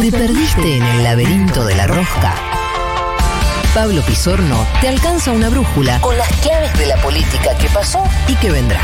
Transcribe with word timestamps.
¿Te 0.00 0.12
perdiste 0.12 0.76
en 0.76 0.82
el 0.82 1.04
laberinto 1.04 1.64
de 1.64 1.74
la 1.74 1.86
rosca? 1.86 2.34
Pablo 3.74 4.02
Pisorno 4.02 4.66
te 4.82 4.88
alcanza 4.88 5.32
una 5.32 5.48
brújula 5.48 6.00
con 6.02 6.16
las 6.18 6.30
claves 6.42 6.78
de 6.78 6.86
la 6.86 6.96
política 6.98 7.56
que 7.58 7.66
pasó 7.70 8.04
y 8.28 8.34
que 8.34 8.50
vendrá. 8.50 8.78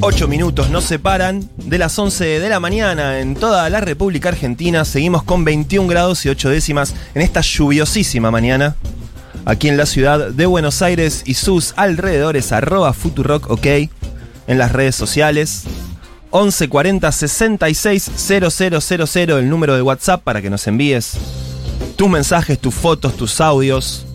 Ocho 0.00 0.26
minutos 0.26 0.70
nos 0.70 0.82
separan 0.84 1.48
de 1.56 1.78
las 1.78 1.96
11 1.96 2.40
de 2.40 2.48
la 2.48 2.58
mañana 2.58 3.20
en 3.20 3.36
toda 3.36 3.70
la 3.70 3.80
República 3.80 4.30
Argentina. 4.30 4.84
Seguimos 4.84 5.22
con 5.22 5.44
21 5.44 5.86
grados 5.88 6.26
y 6.26 6.30
8 6.30 6.50
décimas 6.50 6.96
en 7.14 7.22
esta 7.22 7.40
lluviosísima 7.40 8.32
mañana. 8.32 8.74
Aquí 9.44 9.68
en 9.68 9.76
la 9.76 9.86
ciudad 9.86 10.30
de 10.30 10.46
Buenos 10.46 10.82
Aires 10.82 11.22
y 11.26 11.34
sus 11.34 11.74
alrededores, 11.76 12.52
arroba 12.52 12.92
Futurock 12.92 13.50
OK 13.50 13.66
en 13.66 14.58
las 14.58 14.70
redes 14.70 14.94
sociales. 14.94 15.64
1140 16.32 17.10
66 17.10 18.10
000 18.16 19.38
el 19.38 19.50
número 19.50 19.74
de 19.74 19.82
WhatsApp 19.82 20.22
para 20.22 20.40
que 20.40 20.48
nos 20.48 20.66
envíes 20.66 21.18
tus 21.96 22.08
mensajes, 22.08 22.58
tus 22.58 22.74
fotos, 22.74 23.16
tus 23.16 23.40
audios. 23.40 24.06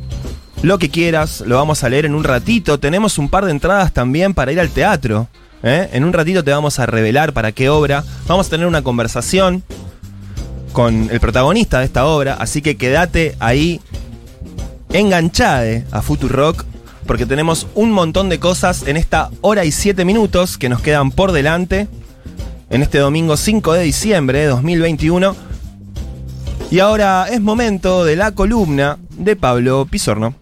Lo 0.63 0.79
que 0.79 0.89
quieras, 0.89 1.41
lo 1.41 1.57
vamos 1.57 1.83
a 1.83 1.89
leer 1.89 2.05
en 2.05 2.15
un 2.15 2.23
ratito. 2.23 2.79
Tenemos 2.79 3.17
un 3.17 3.29
par 3.29 3.45
de 3.45 3.51
entradas 3.51 3.93
también 3.93 4.33
para 4.33 4.51
ir 4.51 4.59
al 4.59 4.69
teatro. 4.69 5.27
¿eh? 5.61 5.89
En 5.91 6.05
un 6.05 6.13
ratito 6.13 6.43
te 6.43 6.51
vamos 6.51 6.79
a 6.79 6.85
revelar 6.85 7.33
para 7.33 7.51
qué 7.51 7.69
obra. 7.69 8.03
Vamos 8.27 8.47
a 8.47 8.49
tener 8.49 8.65
una 8.65 8.81
conversación 8.81 9.61
con 10.71 11.09
el 11.11 11.19
protagonista 11.19 11.79
de 11.79 11.85
esta 11.85 12.05
obra, 12.05 12.35
así 12.35 12.61
que 12.61 12.77
quédate 12.77 13.35
ahí 13.39 13.81
enganchade 14.91 15.85
a 15.91 16.01
Futurock 16.01 16.65
porque 17.05 17.25
tenemos 17.25 17.67
un 17.73 17.91
montón 17.91 18.29
de 18.29 18.39
cosas 18.39 18.83
en 18.85 18.97
esta 18.97 19.29
hora 19.41 19.65
y 19.65 19.71
siete 19.71 20.05
minutos 20.05 20.57
que 20.57 20.69
nos 20.69 20.81
quedan 20.81 21.11
por 21.11 21.31
delante 21.31 21.87
en 22.69 22.83
este 22.83 22.99
domingo 22.99 23.37
5 23.37 23.73
de 23.73 23.83
diciembre 23.83 24.39
de 24.39 24.47
2021. 24.47 25.35
Y 26.69 26.79
ahora 26.79 27.27
es 27.29 27.39
momento 27.39 28.03
de 28.03 28.17
la 28.17 28.31
columna 28.31 28.97
de 29.11 29.37
Pablo 29.37 29.87
Pisorno. 29.89 30.35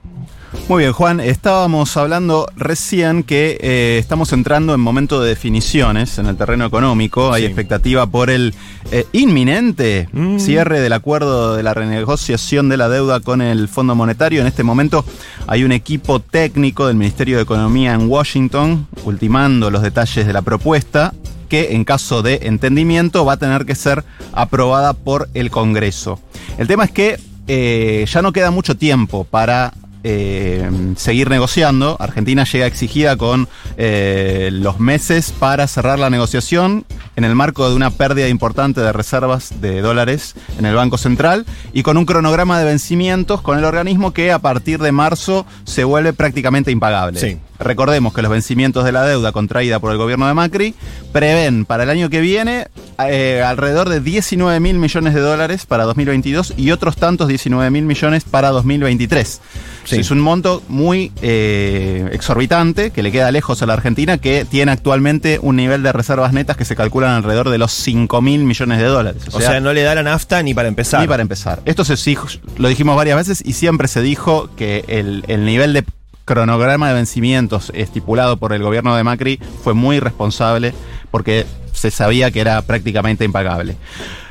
Muy 0.68 0.82
bien, 0.82 0.94
Juan, 0.94 1.20
estábamos 1.20 1.96
hablando 1.96 2.48
recién 2.58 3.22
que 3.22 3.56
eh, 3.62 3.98
estamos 4.00 4.34
entrando 4.34 4.74
en 4.74 4.80
momento 4.80 5.22
de 5.22 5.30
definiciones 5.30 6.18
en 6.18 6.26
el 6.26 6.38
terreno 6.38 6.66
económico. 6.66 7.32
Hay 7.32 7.44
Sí. 7.44 7.46
expectativa 7.46 8.08
por 8.08 8.32
el 8.32 8.56
eh, 8.92 9.06
inminente 9.14 10.10
Mm. 10.12 10.40
cierre 10.40 10.80
del 10.80 10.94
acuerdo 10.94 11.56
de 11.56 11.62
la 11.62 11.76
renegociación 11.76 12.68
de 12.68 12.78
la 12.78 12.90
deuda 12.90 13.20
con 13.20 13.44
el 13.44 13.68
Fondo 13.68 13.94
Monetario. 13.94 14.42
En 14.42 14.48
este 14.48 14.64
momento 14.64 15.06
hay 15.46 15.64
un 15.64 15.72
equipo 15.72 16.20
técnico 16.20 16.88
del 16.88 16.96
Ministerio 16.98 17.38
de 17.38 17.44
Economía 17.44 17.94
en 17.94 18.10
Washington 18.10 18.88
ultimando 19.04 19.70
los 19.70 19.84
detalles 19.84 20.26
de 20.26 20.34
la 20.34 20.42
propuesta 20.42 21.14
que 21.48 21.76
en 21.76 21.84
caso 21.84 22.24
de 22.24 22.40
entendimiento 22.44 23.24
va 23.24 23.34
a 23.34 23.38
tener 23.38 23.66
que 23.68 23.76
ser 23.76 24.04
aprobada 24.34 24.94
por 24.94 25.30
el 25.36 25.52
Congreso. 25.52 26.20
El 26.58 26.68
tema 26.68 26.86
es 26.86 26.92
que 26.92 27.20
eh, 27.48 28.04
ya 28.12 28.24
no 28.24 28.34
queda 28.34 28.50
mucho 28.50 28.76
tiempo 28.76 29.26
para 29.26 29.72
eh, 30.08 30.70
seguir 30.98 31.32
negociando. 31.32 31.98
Argentina 32.00 32.44
llega 32.44 32.68
exigida 32.68 33.18
con 33.18 33.50
eh, 33.76 34.50
los 34.52 34.80
meses 34.80 35.32
para 35.32 35.68
cerrar 35.68 35.98
la 35.98 36.12
negociación 36.12 36.86
en 37.16 37.24
el 37.24 37.34
marco 37.34 37.68
de 37.68 37.76
una 37.76 37.90
pérdida 37.90 38.28
importante 38.28 38.82
de 38.82 38.94
reservas 38.94 39.62
de 39.62 39.82
dólares 39.82 40.36
en 40.60 40.68
el 40.68 40.76
Banco 40.76 41.00
Central 41.00 41.48
y 41.74 41.82
con 41.82 41.98
un 41.98 42.06
cronograma 42.06 42.60
de 42.60 42.66
vencimientos 42.66 43.42
con 43.42 43.58
el 43.58 43.66
organismo 43.66 44.14
que 44.14 44.32
a 44.32 44.38
partir 44.38 44.80
de 44.80 44.92
marzo 44.92 45.48
se 45.64 45.84
vuelve 45.84 46.14
prácticamente 46.14 46.70
impagable. 46.70 47.20
Sí. 47.20 47.40
Recordemos 47.58 48.14
que 48.14 48.22
los 48.22 48.30
vencimientos 48.30 48.84
de 48.84 48.92
la 48.92 49.06
deuda 49.06 49.32
contraída 49.32 49.80
por 49.80 49.92
el 49.92 49.98
gobierno 49.98 50.28
de 50.28 50.36
Macri 50.36 50.76
prevén 51.14 51.66
para 51.66 51.82
el 51.82 51.90
año 51.90 52.12
que 52.12 52.22
viene 52.22 52.68
eh, 53.08 53.44
alrededor 53.46 53.90
de 53.90 54.00
19 54.02 54.60
mil 54.60 54.78
millones 54.78 55.14
de 55.14 55.20
dólares 55.22 55.66
para 55.66 55.84
2022 55.86 56.54
y 56.58 56.72
otros 56.72 56.96
tantos 56.96 57.28
19 57.28 57.70
mil 57.72 57.86
millones 57.86 58.24
para 58.24 58.50
2023. 58.50 59.42
Sí. 59.86 59.98
Es 59.98 60.10
un 60.12 60.20
monto 60.20 60.64
muy 60.68 61.12
eh, 61.22 62.10
exorbitante 62.12 62.90
que 62.92 63.04
le 63.04 63.12
queda 63.12 63.32
lejos 63.32 63.62
a 63.62 63.66
la 63.66 63.74
Argentina 63.74 64.18
que 64.18 64.44
tiene 64.46 64.72
actualmente 64.72 65.38
un 65.42 65.56
nivel 65.58 65.84
de 65.84 65.92
reservas 65.92 66.34
netas 66.34 66.58
que 66.58 66.66
se 66.66 66.76
calculan 66.76 67.12
alrededor 67.12 67.50
de 67.50 67.58
los 67.58 67.72
5 67.72 68.22
mil 68.22 68.44
millones 68.44 68.80
de 68.80 68.86
dólares. 68.86 69.24
O 69.32 69.40
sea, 69.40 69.60
no 69.60 69.74
le 69.74 69.84
da 69.84 69.94
la 69.96 70.04
nafta 70.04 70.42
ni 70.42 70.54
para 70.54 70.68
empezar. 70.68 71.02
Ni 71.02 71.08
para 71.08 71.22
empezar. 71.22 71.62
Esto 71.66 71.86
se 71.86 71.96
dijo- 72.10 72.28
lo 72.58 72.68
dijimos 72.68 72.96
varias 72.96 73.18
veces 73.18 73.44
y 73.46 73.54
siempre 73.54 73.88
se 73.88 74.02
dijo 74.02 74.50
que 74.56 74.84
el, 74.88 75.24
el 75.28 75.46
nivel 75.46 75.74
de 75.74 75.84
cronograma 76.26 76.88
de 76.88 76.96
vencimientos 76.96 77.72
estipulado 77.76 78.38
por 78.38 78.52
el 78.54 78.64
gobierno 78.64 78.96
de 78.96 79.04
Macri 79.04 79.40
fue 79.64 79.76
muy 79.76 80.00
responsable 80.00 80.74
porque 81.12 81.46
se 81.92 81.98
sabía 81.98 82.32
que 82.32 82.42
era 82.42 82.62
prácticamente 82.62 83.26
impagable. 83.26 83.76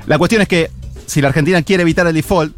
La 0.06 0.18
cuestión 0.18 0.42
es 0.42 0.48
que 0.48 0.70
si 1.06 1.20
la 1.20 1.28
Argentina 1.28 1.62
quiere 1.62 1.82
evitar 1.82 2.06
el 2.06 2.14
default, 2.14 2.54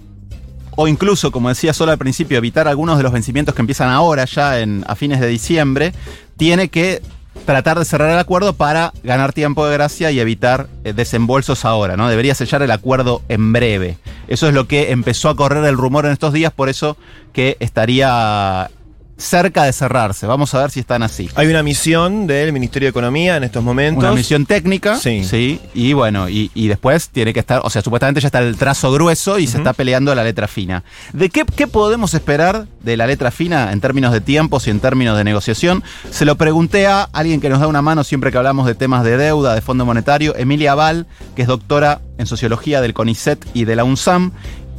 o 0.76 0.88
incluso, 0.88 1.32
como 1.32 1.48
decía 1.48 1.72
solo 1.72 1.92
al 1.92 1.98
principio, 1.98 2.36
evitar 2.36 2.68
algunos 2.68 2.98
de 2.98 3.02
los 3.02 3.12
vencimientos 3.12 3.54
que 3.54 3.62
empiezan 3.62 3.88
ahora, 3.88 4.26
ya 4.26 4.60
en, 4.60 4.84
a 4.86 4.94
fines 4.94 5.20
de 5.20 5.26
diciembre, 5.26 5.92
tiene 6.36 6.68
que 6.68 7.02
tratar 7.44 7.78
de 7.78 7.84
cerrar 7.84 8.10
el 8.10 8.18
acuerdo 8.18 8.54
para 8.54 8.92
ganar 9.02 9.32
tiempo 9.32 9.66
de 9.66 9.72
gracia 9.74 10.10
y 10.10 10.20
evitar 10.20 10.68
eh, 10.84 10.92
desembolsos 10.92 11.64
ahora, 11.64 11.96
¿no? 11.96 12.08
Debería 12.08 12.34
sellar 12.34 12.62
el 12.62 12.70
acuerdo 12.70 13.22
en 13.28 13.52
breve. 13.52 13.98
Eso 14.28 14.48
es 14.48 14.54
lo 14.54 14.66
que 14.66 14.90
empezó 14.90 15.28
a 15.28 15.36
correr 15.36 15.64
el 15.64 15.76
rumor 15.76 16.06
en 16.06 16.12
estos 16.12 16.32
días, 16.32 16.52
por 16.52 16.68
eso 16.68 16.96
que 17.32 17.56
estaría 17.60 18.70
cerca 19.18 19.64
de 19.64 19.72
cerrarse. 19.72 20.26
Vamos 20.26 20.54
a 20.54 20.60
ver 20.60 20.70
si 20.70 20.80
están 20.80 21.02
así. 21.02 21.30
Hay 21.34 21.46
una 21.46 21.62
misión 21.62 22.26
del 22.26 22.52
Ministerio 22.52 22.86
de 22.86 22.90
Economía 22.90 23.36
en 23.36 23.44
estos 23.44 23.62
momentos. 23.64 24.04
Una 24.04 24.12
misión 24.12 24.44
técnica, 24.46 24.96
Sí. 24.98 25.24
sí, 25.24 25.60
y 25.74 25.92
bueno, 25.94 26.28
y, 26.28 26.50
y 26.54 26.68
después 26.68 27.08
tiene 27.08 27.32
que 27.32 27.40
estar, 27.40 27.60
o 27.64 27.70
sea, 27.70 27.82
supuestamente 27.82 28.20
ya 28.20 28.28
está 28.28 28.40
el 28.40 28.56
trazo 28.56 28.92
grueso 28.92 29.38
y 29.38 29.46
se 29.46 29.58
está 29.58 29.72
peleando 29.72 30.14
la 30.14 30.22
letra 30.24 30.48
fina. 30.48 30.84
¿De 31.12 31.30
qué, 31.30 31.44
qué 31.44 31.66
podemos 31.66 32.14
esperar 32.14 32.66
de 32.82 32.96
la 32.96 33.06
letra 33.06 33.30
fina 33.30 33.72
en 33.72 33.80
términos 33.80 34.12
de 34.12 34.20
tiempos 34.20 34.66
y 34.66 34.70
en 34.70 34.80
términos 34.80 35.16
de 35.16 35.24
negociación? 35.24 35.82
Se 36.10 36.24
lo 36.24 36.36
pregunté 36.36 36.86
a 36.86 37.02
alguien 37.12 37.40
que 37.40 37.48
nos 37.48 37.60
da 37.60 37.66
una 37.68 37.82
mano 37.82 38.04
siempre 38.04 38.30
que 38.30 38.38
hablamos 38.38 38.66
de 38.66 38.74
temas 38.74 39.02
de 39.04 39.16
deuda, 39.16 39.54
de 39.54 39.60
Fondo 39.62 39.86
Monetario, 39.86 40.34
Emilia 40.36 40.74
Val, 40.74 41.06
que 41.34 41.42
es 41.42 41.48
doctora 41.48 42.00
en 42.18 42.26
Sociología 42.26 42.80
del 42.80 42.94
CONICET 42.94 43.44
y 43.54 43.64
de 43.64 43.76
la 43.76 43.84
UNSAM, 43.84 44.32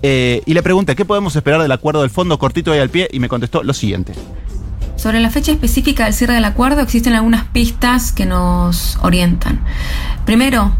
eh, 0.03 0.41
y 0.45 0.53
le 0.53 0.63
pregunté, 0.63 0.95
¿qué 0.95 1.05
podemos 1.05 1.35
esperar 1.35 1.61
del 1.61 1.71
acuerdo 1.71 2.01
del 2.01 2.09
fondo 2.09 2.37
cortito 2.37 2.75
y 2.75 2.79
al 2.79 2.89
pie? 2.89 3.07
Y 3.11 3.19
me 3.19 3.29
contestó 3.29 3.63
lo 3.63 3.73
siguiente. 3.73 4.13
Sobre 4.95 5.19
la 5.19 5.29
fecha 5.29 5.51
específica 5.51 6.05
del 6.05 6.13
cierre 6.13 6.33
del 6.33 6.45
acuerdo 6.45 6.81
existen 6.81 7.13
algunas 7.13 7.45
pistas 7.45 8.11
que 8.11 8.25
nos 8.25 8.97
orientan. 9.01 9.61
Primero, 10.25 10.75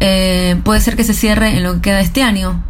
eh, 0.00 0.58
puede 0.64 0.80
ser 0.80 0.96
que 0.96 1.04
se 1.04 1.12
cierre 1.12 1.56
en 1.56 1.62
lo 1.62 1.74
que 1.74 1.80
queda 1.82 2.00
este 2.00 2.22
año. 2.22 2.62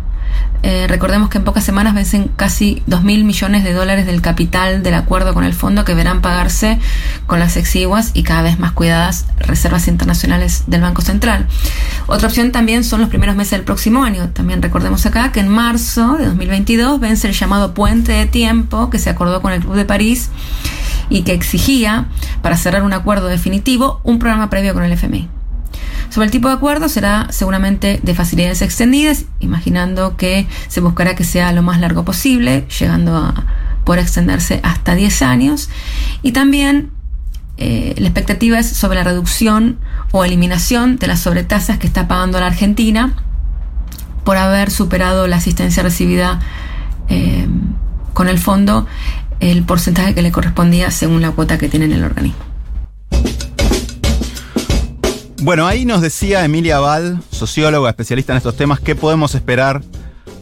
Eh, 0.62 0.86
recordemos 0.88 1.30
que 1.30 1.38
en 1.38 1.44
pocas 1.44 1.64
semanas 1.64 1.94
vencen 1.94 2.30
casi 2.36 2.82
2 2.86 3.02
mil 3.02 3.24
millones 3.24 3.64
de 3.64 3.72
dólares 3.72 4.06
del 4.06 4.20
capital 4.20 4.82
del 4.82 4.94
acuerdo 4.94 5.32
con 5.32 5.44
el 5.44 5.54
fondo 5.54 5.84
que 5.84 5.94
verán 5.94 6.20
pagarse 6.20 6.78
con 7.26 7.38
las 7.38 7.56
exiguas 7.56 8.10
y 8.12 8.24
cada 8.24 8.42
vez 8.42 8.58
más 8.58 8.72
cuidadas 8.72 9.26
reservas 9.38 9.88
internacionales 9.88 10.64
del 10.66 10.82
Banco 10.82 11.02
Central. 11.02 11.46
Otra 12.06 12.28
opción 12.28 12.52
también 12.52 12.84
son 12.84 13.00
los 13.00 13.08
primeros 13.08 13.36
meses 13.36 13.52
del 13.52 13.62
próximo 13.62 14.02
año. 14.02 14.28
También 14.30 14.60
recordemos 14.60 15.06
acá 15.06 15.32
que 15.32 15.40
en 15.40 15.48
marzo 15.48 16.16
de 16.18 16.26
2022 16.26 17.00
vence 17.00 17.28
el 17.28 17.34
llamado 17.34 17.72
puente 17.72 18.12
de 18.12 18.26
tiempo 18.26 18.90
que 18.90 18.98
se 18.98 19.10
acordó 19.10 19.40
con 19.40 19.52
el 19.52 19.60
Club 19.60 19.76
de 19.76 19.84
París 19.84 20.30
y 21.08 21.22
que 21.22 21.32
exigía, 21.32 22.06
para 22.42 22.56
cerrar 22.56 22.84
un 22.84 22.92
acuerdo 22.92 23.26
definitivo, 23.26 24.00
un 24.04 24.18
programa 24.18 24.48
previo 24.50 24.74
con 24.74 24.84
el 24.84 24.92
FMI. 24.92 25.39
Sobre 26.10 26.26
el 26.26 26.32
tipo 26.32 26.48
de 26.48 26.54
acuerdo 26.54 26.88
será 26.88 27.28
seguramente 27.30 28.00
de 28.02 28.14
facilidades 28.14 28.62
extendidas, 28.62 29.26
imaginando 29.38 30.16
que 30.16 30.46
se 30.68 30.80
buscará 30.80 31.14
que 31.14 31.24
sea 31.24 31.52
lo 31.52 31.62
más 31.62 31.80
largo 31.80 32.04
posible, 32.04 32.66
llegando 32.78 33.16
a 33.16 33.46
poder 33.84 34.02
extenderse 34.02 34.60
hasta 34.64 34.94
10 34.96 35.22
años. 35.22 35.70
Y 36.22 36.32
también 36.32 36.90
eh, 37.58 37.94
la 37.98 38.08
expectativa 38.08 38.58
es 38.58 38.68
sobre 38.68 38.96
la 38.96 39.04
reducción 39.04 39.78
o 40.10 40.24
eliminación 40.24 40.96
de 40.96 41.06
las 41.06 41.20
sobretasas 41.20 41.78
que 41.78 41.86
está 41.86 42.08
pagando 42.08 42.40
la 42.40 42.46
Argentina 42.46 43.14
por 44.24 44.36
haber 44.36 44.70
superado 44.70 45.26
la 45.26 45.36
asistencia 45.36 45.82
recibida 45.82 46.40
eh, 47.08 47.46
con 48.14 48.28
el 48.28 48.38
fondo, 48.38 48.86
el 49.38 49.62
porcentaje 49.62 50.14
que 50.14 50.22
le 50.22 50.32
correspondía 50.32 50.90
según 50.90 51.22
la 51.22 51.30
cuota 51.30 51.56
que 51.56 51.68
tiene 51.68 51.86
en 51.86 51.92
el 51.92 52.04
organismo. 52.04 52.50
Bueno, 55.40 55.66
ahí 55.66 55.84
nos 55.86 56.02
decía 56.02 56.44
Emilia 56.44 56.80
Val, 56.80 57.22
socióloga, 57.30 57.88
especialista 57.90 58.32
en 58.32 58.36
estos 58.38 58.56
temas, 58.56 58.78
qué 58.80 58.94
podemos 58.94 59.34
esperar 59.34 59.82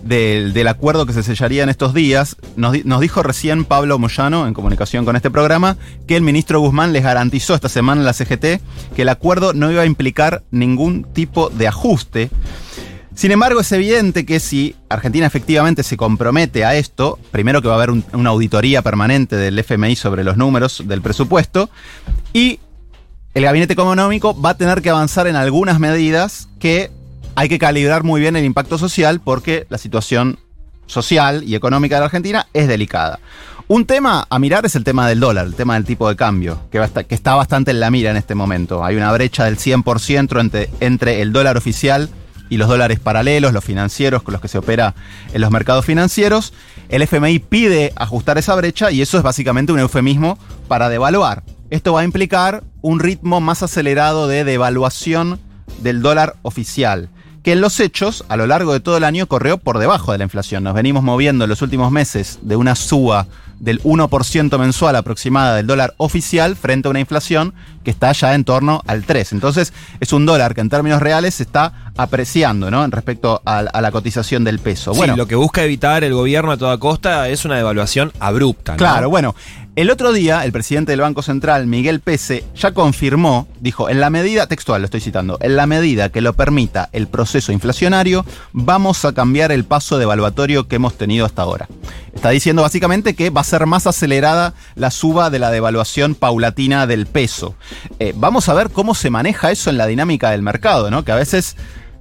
del, 0.02 0.52
del 0.52 0.66
acuerdo 0.68 1.06
que 1.06 1.12
se 1.12 1.22
sellaría 1.22 1.62
en 1.62 1.68
estos 1.68 1.94
días. 1.94 2.36
Nos, 2.56 2.72
di- 2.72 2.82
nos 2.84 3.00
dijo 3.00 3.22
recién 3.22 3.64
Pablo 3.64 3.98
Moyano, 4.00 4.48
en 4.48 4.54
comunicación 4.54 5.04
con 5.04 5.14
este 5.14 5.30
programa, 5.30 5.76
que 6.08 6.16
el 6.16 6.22
ministro 6.22 6.58
Guzmán 6.60 6.92
les 6.92 7.04
garantizó 7.04 7.54
esta 7.54 7.68
semana 7.68 8.00
en 8.00 8.06
la 8.06 8.12
CGT 8.12 8.60
que 8.96 9.02
el 9.02 9.08
acuerdo 9.08 9.52
no 9.52 9.70
iba 9.70 9.82
a 9.82 9.86
implicar 9.86 10.42
ningún 10.50 11.04
tipo 11.04 11.48
de 11.48 11.68
ajuste. 11.68 12.30
Sin 13.14 13.30
embargo, 13.30 13.60
es 13.60 13.70
evidente 13.72 14.26
que 14.26 14.40
si 14.40 14.74
Argentina 14.88 15.26
efectivamente 15.26 15.84
se 15.84 15.96
compromete 15.96 16.64
a 16.64 16.74
esto, 16.74 17.18
primero 17.30 17.62
que 17.62 17.68
va 17.68 17.74
a 17.74 17.76
haber 17.76 17.90
un- 17.90 18.04
una 18.12 18.30
auditoría 18.30 18.82
permanente 18.82 19.36
del 19.36 19.58
FMI 19.60 19.94
sobre 19.94 20.24
los 20.24 20.36
números 20.36 20.82
del 20.86 21.02
presupuesto, 21.02 21.70
y 22.32 22.58
el 23.38 23.44
gabinete 23.44 23.72
económico 23.72 24.38
va 24.40 24.50
a 24.50 24.56
tener 24.56 24.82
que 24.82 24.90
avanzar 24.90 25.28
en 25.28 25.36
algunas 25.36 25.78
medidas 25.78 26.48
que 26.58 26.90
hay 27.36 27.48
que 27.48 27.60
calibrar 27.60 28.02
muy 28.02 28.20
bien 28.20 28.34
el 28.34 28.44
impacto 28.44 28.78
social 28.78 29.20
porque 29.20 29.64
la 29.68 29.78
situación 29.78 30.40
social 30.86 31.44
y 31.44 31.54
económica 31.54 31.94
de 31.94 32.00
la 32.00 32.06
Argentina 32.06 32.48
es 32.52 32.66
delicada. 32.66 33.20
Un 33.68 33.86
tema 33.86 34.26
a 34.28 34.38
mirar 34.40 34.66
es 34.66 34.74
el 34.74 34.82
tema 34.82 35.08
del 35.08 35.20
dólar, 35.20 35.46
el 35.46 35.54
tema 35.54 35.74
del 35.74 35.84
tipo 35.84 36.08
de 36.08 36.16
cambio, 36.16 36.58
que, 36.72 36.84
está 37.10 37.36
bastante 37.36 37.70
en 37.70 37.78
la 37.78 37.92
mira 37.92 38.10
en 38.10 38.16
este 38.16 38.34
momento. 38.34 38.84
Hay 38.84 38.96
una 38.96 39.12
brecha 39.12 39.44
del 39.44 39.56
100% 39.56 40.40
entre, 40.40 40.68
entre 40.80 41.22
el 41.22 41.32
dólar 41.32 41.56
oficial 41.56 42.08
y 42.48 42.56
los 42.56 42.66
dólares 42.66 42.98
paralelos, 42.98 43.52
los 43.52 43.62
financieros, 43.62 44.24
con 44.24 44.32
los 44.32 44.40
que 44.40 44.48
se 44.48 44.58
opera 44.58 44.96
en 45.32 45.40
los 45.40 45.52
mercados 45.52 45.84
financieros. 45.84 46.52
El 46.88 47.02
FMI 47.02 47.38
pide 47.38 47.92
ajustar 47.94 48.36
esa 48.36 48.56
brecha 48.56 48.90
y 48.90 49.00
eso 49.00 49.16
es 49.16 49.22
básicamente 49.22 49.70
un 49.70 49.78
eufemismo 49.78 50.38
para 50.66 50.88
devaluar. 50.88 51.44
Esto 51.70 51.92
va 51.92 52.00
a 52.00 52.04
implicar 52.04 52.64
un 52.80 52.98
ritmo 52.98 53.40
más 53.40 53.62
acelerado 53.62 54.26
de 54.26 54.44
devaluación 54.44 55.38
del 55.82 56.00
dólar 56.00 56.36
oficial, 56.42 57.10
que 57.42 57.52
en 57.52 57.60
los 57.60 57.78
hechos, 57.80 58.24
a 58.28 58.36
lo 58.36 58.46
largo 58.46 58.72
de 58.72 58.80
todo 58.80 58.96
el 58.96 59.04
año, 59.04 59.26
corrió 59.26 59.58
por 59.58 59.78
debajo 59.78 60.12
de 60.12 60.18
la 60.18 60.24
inflación. 60.24 60.64
Nos 60.64 60.74
venimos 60.74 61.02
moviendo 61.02 61.44
en 61.44 61.50
los 61.50 61.60
últimos 61.60 61.92
meses 61.92 62.38
de 62.42 62.56
una 62.56 62.74
suba 62.74 63.26
del 63.60 63.82
1% 63.82 64.58
mensual 64.58 64.96
aproximada 64.96 65.56
del 65.56 65.66
dólar 65.66 65.94
oficial 65.96 66.56
frente 66.56 66.88
a 66.88 66.90
una 66.90 67.00
inflación 67.00 67.54
que 67.84 67.90
está 67.90 68.12
ya 68.12 68.34
en 68.34 68.44
torno 68.44 68.82
al 68.86 69.04
3. 69.04 69.32
Entonces, 69.32 69.72
es 70.00 70.12
un 70.12 70.26
dólar 70.26 70.54
que 70.54 70.60
en 70.60 70.68
términos 70.68 71.02
reales 71.02 71.34
se 71.34 71.42
está 71.42 71.90
apreciando, 71.96 72.70
¿no? 72.70 72.86
Respecto 72.86 73.42
a, 73.44 73.58
a 73.58 73.80
la 73.80 73.90
cotización 73.90 74.44
del 74.44 74.58
peso. 74.58 74.94
Sí, 74.94 75.06
lo 75.16 75.26
que 75.26 75.34
busca 75.34 75.64
evitar 75.64 76.04
el 76.04 76.14
gobierno 76.14 76.52
a 76.52 76.56
toda 76.56 76.78
costa 76.78 77.28
es 77.28 77.44
una 77.44 77.56
devaluación 77.56 78.12
abrupta. 78.20 78.72
¿no? 78.72 78.78
Claro, 78.78 79.10
bueno. 79.10 79.34
El 79.78 79.90
otro 79.90 80.12
día, 80.12 80.44
el 80.44 80.50
presidente 80.50 80.90
del 80.90 81.02
Banco 81.02 81.22
Central, 81.22 81.68
Miguel 81.68 82.00
Pese, 82.00 82.42
ya 82.56 82.72
confirmó, 82.72 83.46
dijo, 83.60 83.88
en 83.88 84.00
la 84.00 84.10
medida, 84.10 84.48
textual 84.48 84.82
lo 84.82 84.86
estoy 84.86 85.00
citando, 85.00 85.38
en 85.40 85.54
la 85.54 85.68
medida 85.68 86.08
que 86.08 86.20
lo 86.20 86.32
permita 86.32 86.88
el 86.90 87.06
proceso 87.06 87.52
inflacionario, 87.52 88.24
vamos 88.50 89.04
a 89.04 89.12
cambiar 89.12 89.52
el 89.52 89.64
paso 89.64 89.96
devaluatorio 89.96 90.66
que 90.66 90.74
hemos 90.74 90.98
tenido 90.98 91.24
hasta 91.24 91.42
ahora. 91.42 91.68
Está 92.12 92.30
diciendo 92.30 92.62
básicamente 92.62 93.14
que 93.14 93.30
va 93.30 93.42
a 93.42 93.44
ser 93.44 93.66
más 93.66 93.86
acelerada 93.86 94.52
la 94.74 94.90
suba 94.90 95.30
de 95.30 95.38
la 95.38 95.52
devaluación 95.52 96.16
paulatina 96.16 96.88
del 96.88 97.06
peso. 97.06 97.54
Eh, 98.00 98.12
vamos 98.16 98.48
a 98.48 98.54
ver 98.54 98.70
cómo 98.70 98.96
se 98.96 99.10
maneja 99.10 99.52
eso 99.52 99.70
en 99.70 99.78
la 99.78 99.86
dinámica 99.86 100.32
del 100.32 100.42
mercado, 100.42 100.90
¿no? 100.90 101.04
Que 101.04 101.12
a 101.12 101.14
veces 101.14 101.54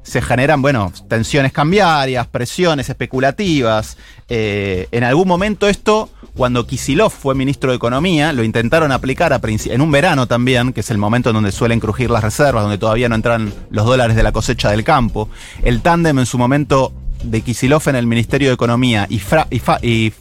se 0.08 0.22
generan, 0.22 0.62
bueno, 0.62 0.92
tensiones 1.10 1.52
cambiarias, 1.52 2.28
presiones 2.28 2.90
especulativas. 2.90 3.98
Eh, 4.30 4.88
en 4.92 5.04
algún 5.04 5.28
momento 5.28 5.68
esto, 5.68 6.10
cuando 6.36 6.66
Kisilov 6.66 7.12
fue 7.12 7.36
ministro 7.36 7.72
de 7.72 7.76
Economía, 7.78 8.32
lo 8.34 8.44
intentaron 8.44 8.92
aplicar 8.92 9.34
a 9.34 9.42
en 9.44 9.82
un 9.82 9.92
verano 9.92 10.28
también, 10.28 10.72
que 10.74 10.80
es 10.82 10.92
el 10.92 10.98
momento 10.98 11.30
en 11.30 11.36
donde 11.36 11.52
suelen 11.52 11.80
crujir 11.80 12.10
las 12.10 12.24
reservas, 12.24 12.64
donde 12.64 12.78
todavía 12.78 13.10
no 13.10 13.16
entran 13.16 13.54
los 13.70 13.86
dólares 13.86 14.16
de 14.16 14.24
la 14.24 14.32
cosecha 14.32 14.70
del 14.72 14.84
campo. 14.84 15.30
El 15.64 15.82
tándem 15.82 16.20
en 16.20 16.26
su 16.26 16.38
momento 16.38 16.94
de 17.24 17.42
Kisilov 17.42 17.82
en 17.90 17.96
el 17.96 18.08
Ministerio 18.08 18.48
de 18.50 18.54
Economía 18.54 19.08
y, 19.10 19.20
Fra- 19.20 19.48
y, 19.50 19.60
Fa- 19.60 19.80
y 19.84 20.14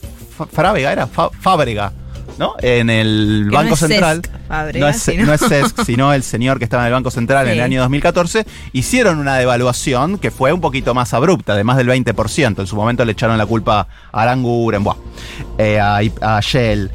era 0.92 1.06
Fábrega, 1.06 1.92
¿no? 2.38 2.54
En 2.60 2.90
el 2.90 3.46
no 3.46 3.52
Banco 3.52 3.74
es 3.74 3.80
Central. 3.80 4.22
No, 4.80 4.88
es, 4.88 5.02
sino- 5.02 5.26
no 5.26 5.32
es 5.34 5.40
Cesc, 5.40 5.82
sino 5.86 6.12
el 6.12 6.22
señor 6.22 6.58
que 6.58 6.64
estaba 6.64 6.82
en 6.84 6.88
el 6.88 6.92
Banco 6.92 7.10
Central 7.10 7.46
en 7.46 7.52
el 7.52 7.58
año 7.64 7.80
2014, 7.80 8.46
hicieron 8.72 9.18
una 9.18 9.36
devaluación 9.36 10.18
que 10.18 10.30
fue 10.30 10.52
un 10.52 10.60
poquito 10.60 10.94
más 10.94 11.14
abrupta, 11.14 11.54
de 11.56 11.64
más 11.64 11.76
del 11.76 11.88
20%. 11.88 12.60
En 12.60 12.66
su 12.66 12.76
momento 12.76 13.04
le 13.04 13.12
echaron 13.12 13.38
la 13.38 13.46
culpa 13.46 13.88
a 14.12 14.22
Aranguren, 14.22 14.84
eh, 15.58 15.78
a, 15.80 15.96
a 16.20 16.40
Shell. 16.40 16.90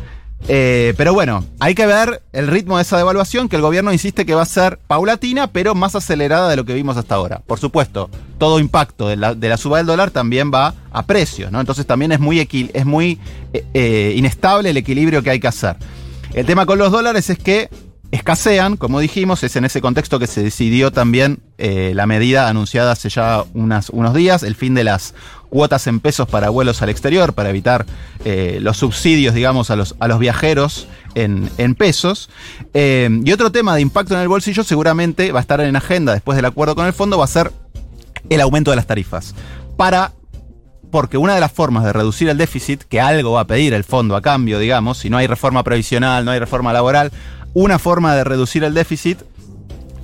Eh, 0.48 0.94
pero 0.98 1.14
bueno, 1.14 1.46
hay 1.60 1.76
que 1.76 1.86
ver 1.86 2.24
el 2.34 2.48
ritmo 2.48 2.78
de 2.78 2.84
esa 2.84 2.98
devaluación 2.98 3.48
que 3.48 3.56
el 3.56 3.62
gobierno 3.62 3.94
insiste 3.94 4.26
que 4.26 4.34
va 4.34 4.42
a 4.42 4.46
ser 4.46 4.80
paulatina, 4.88 5.48
pero 5.48 5.76
más 5.76 5.96
acelerada 5.96 6.50
de 6.50 6.56
lo 6.56 6.66
que 6.66 6.74
vimos 6.74 6.98
hasta 6.98 7.16
ahora. 7.16 7.42
Por 7.46 7.60
supuesto, 7.60 8.10
todo 8.38 8.60
impacto 8.60 9.08
de 9.08 9.18
la, 9.18 9.36
de 9.36 9.50
la 9.50 9.58
suba 9.58 9.78
del 9.78 9.86
dólar 9.86 10.12
también 10.12 10.52
va 10.54 10.74
a 10.92 11.06
precios, 11.06 11.52
¿no? 11.52 11.60
Entonces 11.60 11.86
también 11.86 12.12
es 12.12 12.20
muy, 12.20 12.40
es 12.74 12.86
muy 12.86 13.20
eh, 13.54 13.66
eh, 13.74 14.14
inestable 14.16 14.72
el 14.72 14.78
equilibrio 14.78 15.22
que 15.22 15.30
hay 15.30 15.40
que 15.40 15.48
hacer. 15.48 15.76
El 16.34 16.46
tema 16.46 16.66
con 16.66 16.80
los 16.80 16.92
dólares 16.92 17.30
es 17.30 17.38
que 17.38 17.70
escasean, 18.12 18.78
como 18.78 19.00
dijimos, 19.00 19.44
es 19.44 19.56
en 19.56 19.66
ese 19.66 19.82
contexto 19.82 20.20
que 20.20 20.28
se 20.28 20.44
decidió 20.44 20.92
también 20.92 21.40
eh, 21.58 21.94
la 21.96 22.06
medida 22.06 22.50
anunciada 22.50 22.92
hace 22.92 23.10
ya 23.10 23.44
unos 23.54 24.14
días, 24.14 24.44
el 24.44 24.56
fin 24.56 24.74
de 24.74 24.84
las 24.84 25.14
cuotas 25.52 25.86
en 25.86 26.00
pesos 26.00 26.28
para 26.28 26.50
vuelos 26.50 26.82
al 26.82 26.90
exterior, 26.90 27.34
para 27.34 27.50
evitar 27.50 27.86
eh, 28.24 28.60
los 28.62 28.78
subsidios, 28.78 29.36
digamos, 29.36 29.70
a 29.70 29.76
los, 29.76 29.96
a 30.00 30.08
los 30.08 30.18
viajeros 30.18 30.88
en, 31.14 31.52
en 31.58 31.76
pesos. 31.76 32.30
Eh, 32.74 33.10
y 33.24 33.32
otro 33.34 33.52
tema 33.52 33.76
de 33.76 33.82
impacto 33.82 34.16
en 34.16 34.22
el 34.22 34.30
bolsillo 34.30 34.64
seguramente 34.64 35.32
va 35.34 35.40
a 35.40 35.42
estar 35.42 35.60
en 35.60 35.76
agenda 35.76 36.14
después 36.14 36.38
del 36.38 36.46
acuerdo 36.46 36.74
con 36.74 36.88
el 36.88 36.94
fondo, 36.94 37.18
va 37.18 37.26
a 37.26 37.28
ser 37.28 37.52
el 38.30 38.40
aumento 38.40 38.72
de 38.72 38.78
las 38.78 38.88
tarifas. 38.88 39.36
Para 39.76 40.14
porque 40.90 41.18
una 41.18 41.36
de 41.36 41.42
las 41.42 41.52
formas 41.52 41.84
de 41.84 41.94
reducir 41.94 42.30
el 42.30 42.38
déficit, 42.38 42.84
que 42.84 43.02
algo 43.02 43.34
va 43.34 43.42
a 43.42 43.48
pedir 43.48 43.74
el 43.74 43.84
fondo 43.84 44.16
a 44.16 44.22
cambio, 44.22 44.58
digamos, 44.58 45.00
si 45.00 45.10
no 45.10 45.18
hay 45.18 45.28
reforma 45.28 45.64
previsional, 45.64 46.26
no 46.26 46.32
hay 46.32 46.40
reforma 46.40 46.74
laboral, 46.74 47.12
una 47.54 47.80
forma 47.80 48.16
de 48.16 48.24
reducir 48.24 48.64
el 48.64 48.74
déficit 48.74 49.20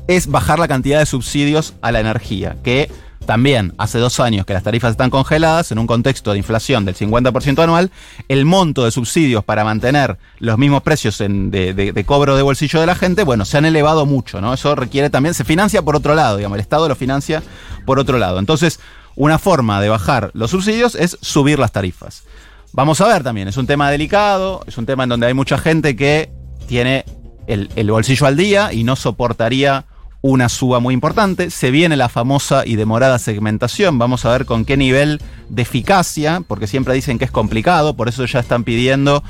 es 0.07 0.27
bajar 0.27 0.59
la 0.59 0.67
cantidad 0.67 0.99
de 0.99 1.05
subsidios 1.05 1.73
a 1.81 1.91
la 1.91 1.99
energía, 1.99 2.57
que 2.63 2.89
también 3.27 3.73
hace 3.77 3.99
dos 3.99 4.19
años 4.19 4.45
que 4.45 4.53
las 4.53 4.63
tarifas 4.63 4.91
están 4.91 5.11
congeladas 5.11 5.71
en 5.71 5.77
un 5.77 5.85
contexto 5.85 6.31
de 6.31 6.39
inflación 6.39 6.85
del 6.85 6.95
50% 6.95 7.61
anual, 7.61 7.91
el 8.29 8.45
monto 8.45 8.85
de 8.85 8.91
subsidios 8.91 9.43
para 9.43 9.63
mantener 9.63 10.17
los 10.39 10.57
mismos 10.57 10.81
precios 10.81 11.19
de, 11.19 12.03
cobro 12.07 12.35
de 12.35 12.41
bolsillo 12.41 12.79
de 12.79 12.87
la 12.87 12.95
gente, 12.95 13.23
bueno, 13.23 13.45
se 13.45 13.57
han 13.57 13.65
elevado 13.65 14.07
mucho, 14.07 14.41
¿no? 14.41 14.53
Eso 14.53 14.73
requiere 14.75 15.11
también, 15.11 15.35
se 15.35 15.43
financia 15.43 15.83
por 15.83 15.95
otro 15.95 16.15
lado, 16.15 16.37
digamos, 16.37 16.55
el 16.55 16.61
Estado 16.61 16.87
lo 16.87 16.95
financia 16.95 17.43
por 17.85 17.99
otro 17.99 18.17
lado. 18.17 18.39
Entonces, 18.39 18.79
una 19.15 19.37
forma 19.37 19.81
de 19.81 19.89
bajar 19.89 20.31
los 20.33 20.51
subsidios 20.51 20.95
es 20.95 21.17
subir 21.21 21.59
las 21.59 21.73
tarifas. 21.73 22.23
Vamos 22.71 23.01
a 23.01 23.07
ver 23.07 23.23
también, 23.23 23.49
es 23.49 23.57
un 23.57 23.67
tema 23.67 23.91
delicado, 23.91 24.63
es 24.65 24.77
un 24.77 24.85
tema 24.85 25.03
en 25.03 25.09
donde 25.09 25.27
hay 25.27 25.33
mucha 25.33 25.57
gente 25.57 25.95
que 25.95 26.31
tiene 26.65 27.05
el 27.47 27.91
bolsillo 27.91 28.25
al 28.25 28.37
día 28.37 28.71
y 28.71 28.83
no 28.83 28.95
soportaría 28.95 29.85
una 30.27 30.49
suba 30.49 30.79
muy 30.81 30.93
importante. 30.93 31.49
Se 31.49 31.71
viene 31.71 31.95
la 31.95 32.09
famosa 32.09 32.63
y 32.65 32.75
demorada 32.75 33.17
segmentación. 33.17 33.97
Vamos 33.97 34.25
a 34.25 34.31
ver 34.31 34.45
con 34.45 34.65
qué 34.65 34.75
nivel 34.75 35.21
de 35.49 35.61
eficacia, 35.61 36.41
porque 36.45 36.67
siempre 36.67 36.93
dicen 36.93 37.17
que 37.17 37.23
es 37.25 37.31
complicado, 37.31 37.95
por 37.95 38.09
eso 38.09 38.25
ya 38.25 38.41
están 38.41 38.65
pidiendo 38.65 39.23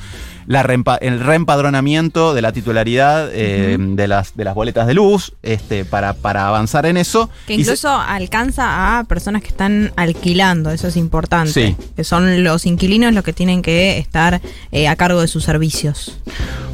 la 0.47 0.63
reempa- 0.63 0.97
el 1.01 1.19
reempadronamiento 1.19 2.33
de 2.33 2.41
la 2.41 2.53
titularidad 2.53 3.29
eh, 3.33 3.77
de, 3.77 4.07
las, 4.07 4.35
de 4.35 4.43
las 4.45 4.55
boletas 4.55 4.87
de 4.87 4.93
luz 4.95 5.33
este, 5.43 5.85
para, 5.85 6.13
para 6.13 6.47
avanzar 6.47 6.85
en 6.87 6.97
eso. 6.97 7.29
Que 7.45 7.53
incluso 7.55 7.89
alcanza 7.89 8.97
a 8.97 9.03
personas 9.03 9.41
que 9.43 9.49
están 9.49 9.91
alquilando, 9.97 10.71
eso 10.71 10.87
es 10.87 10.95
importante. 10.97 11.51
Sí. 11.51 11.75
Que 11.95 12.03
son 12.03 12.43
los 12.43 12.65
inquilinos 12.65 13.13
los 13.13 13.23
que 13.23 13.33
tienen 13.33 13.61
que 13.61 13.99
estar 13.99 14.41
eh, 14.71 14.87
a 14.87 14.95
cargo 14.95 15.21
de 15.21 15.27
sus 15.27 15.43
servicios. 15.43 16.17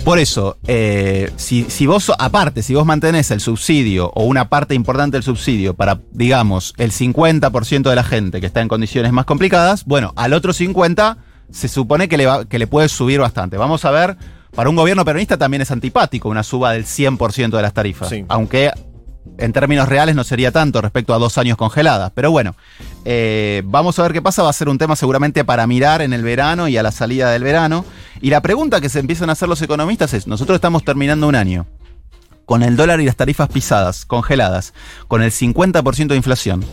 Por 0.04 0.20
eso, 0.20 0.58
eh, 0.68 1.32
si, 1.38 1.64
si 1.70 1.86
vos, 1.88 2.12
aparte, 2.20 2.62
si 2.62 2.76
vos 2.76 2.86
mantenés 2.86 3.32
el 3.32 3.40
subsidio 3.40 4.12
o 4.16 4.26
una 4.26 4.50
parte 4.50 4.76
importante 4.76 5.16
del 5.16 5.24
subsidio 5.24 5.76
para, 5.76 6.02
digamos, 6.12 6.74
el 6.78 6.92
50% 6.92 7.90
de 7.90 7.96
la 7.96 8.04
gente 8.04 8.42
que 8.42 8.48
está 8.48 8.60
en 8.62 8.68
condiciones 8.68 9.14
más 9.14 9.24
complicadas, 9.26 9.86
bueno, 9.86 10.12
al 10.18 10.34
otro 10.34 10.52
50% 10.52 11.16
se 11.52 11.68
supone 11.70 12.10
que 12.10 12.18
le, 12.18 12.26
va- 12.26 12.44
que 12.46 12.60
le 12.60 12.68
puede 12.68 12.90
subir 12.90 13.22
bastante. 13.22 13.56
Vamos 13.58 13.86
a 13.86 13.92
ver, 13.92 14.18
para 14.54 14.70
un 14.70 14.76
gobierno 14.76 15.06
peronista 15.06 15.38
también 15.38 15.62
es 15.62 15.72
antipático 15.72 16.28
una 16.28 16.44
suba 16.44 16.74
del 16.74 16.84
100% 16.86 17.52
de 17.56 17.62
las 17.62 17.74
tarifas, 17.74 18.10
Sí. 18.10 18.26
aunque 18.28 18.72
en 19.38 19.54
términos 19.54 19.88
reales 19.88 20.16
no 20.16 20.26
sería 20.26 20.52
tanto 20.52 20.82
respecto 20.82 21.14
a 21.14 21.18
dos 21.18 21.38
años 21.38 21.56
congeladas. 21.58 22.12
Pero 22.14 22.30
bueno, 22.30 22.56
eh, 23.06 23.62
vamos 23.66 23.98
a 24.00 24.04
ver 24.04 24.12
qué 24.12 24.22
pasa. 24.22 24.44
Va 24.44 24.50
a 24.50 24.54
ser 24.54 24.68
un 24.68 24.78
tema 24.78 24.96
seguramente 24.98 25.46
para 25.46 25.66
mirar 25.66 26.02
en 26.02 26.12
el 26.12 26.24
verano 26.24 26.68
y 26.68 26.76
a 26.76 26.84
la 26.84 26.92
salida 26.92 27.32
del 27.32 27.44
verano. 27.44 27.86
Y 28.24 28.30
la 28.30 28.42
pregunta 28.42 28.80
que 28.80 28.88
se 28.88 29.00
empiezan 29.00 29.30
a 29.30 29.34
hacer 29.34 29.50
los 29.50 29.62
economistas 29.62 30.14
es, 30.14 30.28
nosotros 30.28 30.56
estamos 30.56 30.86
terminando 30.86 31.28
un 31.28 31.36
año 31.36 31.66
con 32.46 32.64
el 32.64 32.78
dólar 32.78 33.02
y 33.02 33.06
las 33.06 33.18
tarifas 33.18 33.50
pisadas, 33.50 34.06
congeladas, 34.06 34.74
con 35.10 35.22
el 35.22 35.30
50% 35.30 36.08
de 36.08 36.16
inflación. 36.16 36.64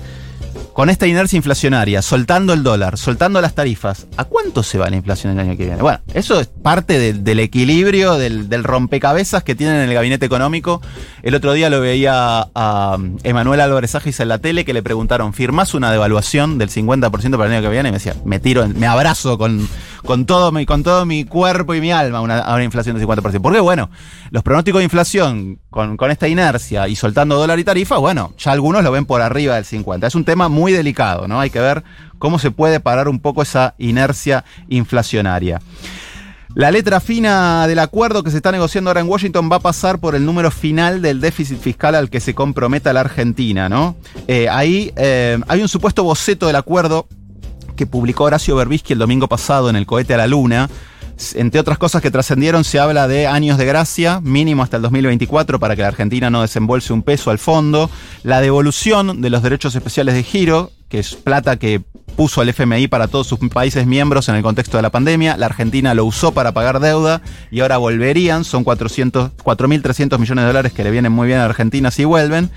Con 0.75 0.90
esta 0.90 1.09
inercia 1.09 1.37
inflacionaria, 1.37 2.02
soltando 2.02 2.52
el 2.52 2.62
dólar, 2.62 2.97
soltando 2.97 3.40
las 3.40 3.57
tarifas, 3.57 4.07
¿a 4.16 4.25
cuánto 4.25 4.62
se 4.62 4.78
va 4.78 4.88
la 4.88 4.97
inflación 4.97 5.33
el 5.33 5.40
año 5.40 5.57
que 5.57 5.64
viene? 5.64 5.83
Bueno, 5.83 5.99
eso 6.14 6.38
es 6.38 6.47
parte 6.47 7.12
del, 7.12 7.40
equilibrio, 7.40 8.16
del, 8.16 8.64
rompecabezas 8.64 9.42
que 9.42 9.57
tienen 9.57 9.76
en 9.76 9.88
el 9.88 9.95
gabinete 9.95 10.26
económico. 10.26 10.80
El 11.23 11.35
otro 11.35 11.52
día 11.52 11.69
lo 11.69 11.80
veía 11.80 12.49
a 12.54 12.97
Emanuel 13.25 13.61
Álvarez 13.61 13.97
Agis 13.97 14.21
en 14.21 14.28
la 14.28 14.38
tele 14.38 14.64
que 14.64 14.73
le 14.73 14.85
preguntaron, 14.85 15.35
¿firmás 15.35 15.75
una 15.75 15.90
devaluación 15.90 16.59
del 16.59 16.71
50% 16.71 17.11
para 17.11 17.47
el 17.47 17.52
año 17.52 17.62
que 17.62 17.73
viene? 17.73 17.88
Y 17.88 17.92
me 17.92 17.99
decía, 17.99 18.14
me 18.25 18.38
tiro, 18.38 18.66
me 18.69 18.87
abrazo 18.87 19.37
con, 19.37 19.69
con 20.04 20.26
todo 20.26 20.52
mi, 20.52 20.66
con 20.66 20.83
todo 20.83 21.07
mi 21.07 21.25
cuerpo 21.25 21.75
y 21.75 21.80
mi 21.80 21.92
alma 21.92 22.21
una, 22.21 22.38
a 22.38 22.54
una 22.54 22.64
inflación 22.64 22.97
del 22.97 23.07
50%. 23.07 23.40
Porque 23.40 23.61
bueno, 23.61 23.90
los 24.30 24.42
pronósticos 24.42 24.80
de 24.80 24.85
inflación 24.85 25.59
con, 25.71 25.97
con 25.97 26.11
esta 26.11 26.28
inercia 26.28 26.88
y 26.88 26.97
soltando 26.97 27.37
dólar 27.37 27.59
y 27.59 27.64
tarifa, 27.64 27.99
bueno, 27.99 28.33
ya 28.38 28.52
algunos 28.52 28.83
lo 28.83 28.92
ven 28.92 29.07
por 29.07 29.23
arriba 29.23 29.57
del 29.57 29.64
50. 29.64 30.07
Es 30.07 30.14
un 30.14 30.25
tema 30.25 30.49
muy 30.49 30.73
delicado, 30.73 31.28
¿no? 31.28 31.40
Hay 31.40 31.50
que 31.50 31.61
ver 31.61 31.85
cómo 32.19 32.38
se 32.38 32.50
puede 32.50 32.80
parar 32.80 33.09
un 33.09 33.21
poco 33.21 33.42
esa 33.42 33.75
inercia 33.78 34.45
inflacionaria. 34.69 35.61
La 36.54 36.73
letra 36.73 36.99
fina 36.99 37.69
del 37.69 37.78
acuerdo 37.78 38.25
que 38.25 38.30
se 38.33 38.37
está 38.38 38.50
negociando 38.50 38.90
ahora 38.90 39.00
en 39.00 39.09
Washington 39.09 39.49
va 39.50 39.57
a 39.57 39.61
pasar 39.61 40.00
por 40.00 40.16
el 40.16 40.26
número 40.26 40.50
final 40.50 41.00
del 41.00 41.21
déficit 41.21 41.61
fiscal 41.61 41.95
al 41.95 42.11
que 42.11 42.19
se 42.19 42.35
comprometa 42.35 42.92
la 42.92 43.00
Argentina, 43.00 43.69
¿no? 43.69 43.97
Eh, 44.26 44.49
ahí 44.49 44.92
eh, 44.97 45.38
hay 45.47 45.62
un 45.62 45.69
supuesto 45.69 46.02
boceto 46.02 46.49
del 46.49 46.57
acuerdo 46.57 47.07
que 47.80 47.87
publicó 47.87 48.25
Horacio 48.25 48.56
Berbisky 48.56 48.92
el 48.92 48.99
domingo 48.99 49.26
pasado 49.26 49.70
en 49.70 49.76
el 49.76 49.87
cohete 49.87 50.12
a 50.12 50.18
la 50.18 50.26
luna. 50.26 50.68
Entre 51.34 51.58
otras 51.58 51.78
cosas 51.78 52.02
que 52.02 52.10
trascendieron, 52.10 52.62
se 52.62 52.78
habla 52.78 53.08
de 53.08 53.26
años 53.26 53.56
de 53.56 53.64
gracia, 53.64 54.20
mínimo 54.20 54.62
hasta 54.62 54.76
el 54.76 54.82
2024, 54.82 55.58
para 55.58 55.75
que 55.76 55.80
la 55.80 55.88
Argentina 55.88 56.28
no 56.28 56.42
desembolse 56.42 56.92
un 56.92 57.02
peso 57.02 57.30
al 57.30 57.38
fondo, 57.38 57.88
la 58.22 58.42
devolución 58.42 59.22
de 59.22 59.30
los 59.30 59.42
derechos 59.42 59.75
especiales 59.76 60.14
de 60.14 60.22
giro, 60.22 60.72
que 60.90 60.99
es 60.99 61.14
plata 61.14 61.56
que 61.56 61.80
puso 62.21 62.43
el 62.43 62.50
FMI 62.50 62.87
para 62.89 63.09
todos 63.09 63.27
sus 63.27 63.39
países 63.49 63.87
miembros 63.87 64.29
en 64.29 64.35
el 64.35 64.43
contexto 64.43 64.77
de 64.77 64.83
la 64.83 64.91
pandemia. 64.91 65.39
La 65.39 65.47
Argentina 65.47 65.95
lo 65.95 66.05
usó 66.05 66.33
para 66.33 66.53
pagar 66.53 66.79
deuda 66.79 67.23
y 67.50 67.61
ahora 67.61 67.79
volverían. 67.79 68.45
Son 68.45 68.62
4.300 68.62 70.19
millones 70.19 70.43
de 70.43 70.47
dólares 70.47 70.75
que 70.75 70.85
le 70.85 70.91
vienen 70.91 71.12
muy 71.12 71.29
bien 71.29 71.39
a 71.39 71.47
Argentina 71.47 71.91
si 71.91 72.05
vuelven. 72.05 72.50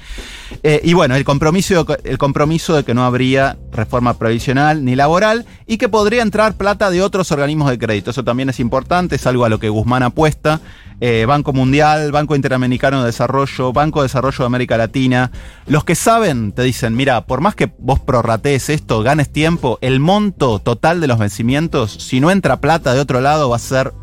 Eh, 0.63 0.81
y 0.83 0.93
bueno, 0.93 1.15
el 1.15 1.23
compromiso, 1.23 1.85
el 2.03 2.17
compromiso 2.17 2.75
de 2.75 2.83
que 2.83 2.93
no 2.93 3.05
habría 3.05 3.57
reforma 3.71 4.15
previsional 4.15 4.83
ni 4.83 4.97
laboral 4.97 5.45
y 5.65 5.77
que 5.77 5.87
podría 5.87 6.23
entrar 6.23 6.55
plata 6.55 6.89
de 6.89 7.01
otros 7.01 7.31
organismos 7.31 7.69
de 7.69 7.79
crédito. 7.79 8.11
Eso 8.11 8.25
también 8.25 8.49
es 8.49 8.59
importante, 8.59 9.15
es 9.15 9.25
algo 9.25 9.45
a 9.45 9.49
lo 9.49 9.59
que 9.59 9.69
Guzmán 9.69 10.03
apuesta. 10.03 10.59
Eh, 11.05 11.25
Banco 11.25 11.51
Mundial, 11.51 12.11
Banco 12.11 12.33
Interamericano 12.35 13.01
de 13.01 13.07
Desarrollo, 13.07 13.73
Banco 13.73 14.01
de 14.01 14.05
Desarrollo 14.05 14.37
de 14.37 14.45
América 14.45 14.77
Latina. 14.77 15.31
Los 15.67 15.83
que 15.83 15.95
saben 15.95 16.53
te 16.53 16.61
dicen, 16.61 16.95
mira, 16.95 17.25
por 17.25 17.41
más 17.41 17.55
que 17.55 17.69
vos 17.77 17.99
prorratees 17.99 18.69
esto, 18.69 19.03
ganes 19.03 19.29
tiempo, 19.29 19.52
el 19.81 19.99
monto 19.99 20.59
total 20.59 21.01
de 21.01 21.07
los 21.07 21.17
vencimientos, 21.17 21.91
si 21.91 22.19
no 22.19 22.31
entra 22.31 22.61
plata 22.61 22.93
de 22.93 22.99
otro 22.99 23.21
lado, 23.21 23.49
va 23.49 23.55
a 23.55 23.59
ser 23.59 23.93